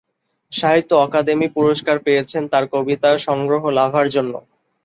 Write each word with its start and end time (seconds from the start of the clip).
সাহিত্য 0.51 0.91
অকাদেমি 0.97 1.47
পুরস্কার 1.55 1.97
পেয়েছেন 1.99 2.43
তার 2.47 2.65
কবিতা 2.73 3.09
সংগ্রহ 3.27 3.63
"লাভা"র 3.77 4.07
জন্য। 4.09 4.33